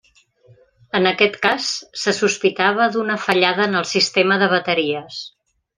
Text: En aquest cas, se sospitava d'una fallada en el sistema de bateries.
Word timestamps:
En 0.99 1.09
aquest 1.09 1.37
cas, 1.43 1.67
se 2.05 2.15
sospitava 2.21 2.89
d'una 2.97 3.21
fallada 3.27 3.69
en 3.71 3.83
el 3.83 3.91
sistema 3.95 4.45
de 4.45 4.53
bateries. 4.57 5.25